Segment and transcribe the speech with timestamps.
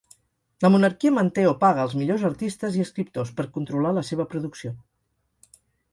[0.65, 4.77] La monarquia manté o paga els millors artistes i escriptors, per controlar la seva producció.